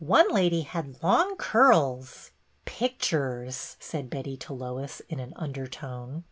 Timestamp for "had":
0.61-1.03